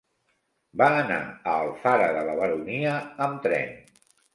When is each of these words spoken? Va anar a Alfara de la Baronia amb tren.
Va 0.83 0.87
anar 1.01 1.19
a 1.27 1.55
Alfara 1.67 2.11
de 2.19 2.27
la 2.33 2.41
Baronia 2.43 2.99
amb 3.29 3.49
tren. 3.51 3.83